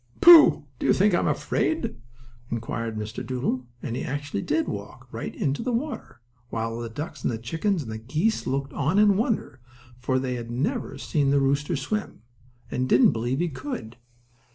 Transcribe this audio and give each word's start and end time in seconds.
"Pooh! 0.19 0.65
Do 0.79 0.87
you 0.87 0.93
think 0.93 1.13
I'm 1.13 1.27
afraid?" 1.27 1.95
inquired 2.49 2.97
Mr. 2.97 3.23
Doodle, 3.23 3.67
and 3.83 3.95
he 3.95 4.01
actually 4.03 4.41
did 4.41 4.67
walk 4.67 5.07
right 5.11 5.35
into 5.35 5.61
the 5.61 5.71
water, 5.71 6.21
while 6.49 6.71
all 6.73 6.79
the 6.79 6.89
ducks 6.89 7.23
and 7.23 7.43
chickens 7.43 7.83
and 7.83 8.07
geese 8.07 8.47
looked 8.47 8.73
on 8.73 8.97
in 8.97 9.15
wonder, 9.15 9.59
for 9.99 10.17
they 10.17 10.33
had 10.33 10.49
never 10.49 10.97
seen 10.97 11.29
the 11.29 11.39
rooster 11.39 11.75
swim, 11.75 12.23
and 12.71 12.89
didn't 12.89 13.11
believe 13.11 13.37
he 13.41 13.49
could. 13.49 13.97